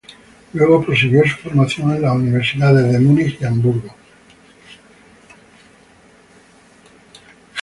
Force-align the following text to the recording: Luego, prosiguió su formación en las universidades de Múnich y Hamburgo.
Luego, 0.53 0.83
prosiguió 0.83 1.21
su 1.25 1.35
formación 1.37 1.91
en 1.95 2.01
las 2.01 2.15
universidades 2.15 2.91
de 2.91 2.99
Múnich 2.99 3.37
y 3.39 3.45
Hamburgo. 3.45 3.95